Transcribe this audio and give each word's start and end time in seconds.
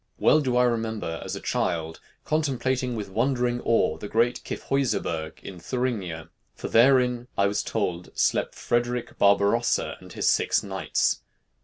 Well 0.17 0.41
do 0.41 0.57
I 0.57 0.63
remember, 0.63 1.21
as 1.23 1.35
a 1.35 1.39
child, 1.39 1.99
contemplating 2.25 2.95
with 2.95 3.09
wondering 3.11 3.61
awe 3.61 3.99
the 3.99 4.07
great 4.07 4.41
Kyffhäuserberg 4.43 5.39
in 5.43 5.59
Thuringia, 5.59 6.29
for 6.55 6.69
therein, 6.69 7.27
I 7.37 7.45
was 7.45 7.61
told, 7.61 8.09
slept 8.17 8.55
Frederic 8.55 9.19
Barbarossa 9.19 9.97
and 9.99 10.11
his 10.11 10.27
six 10.27 10.63
knights. 10.63 11.21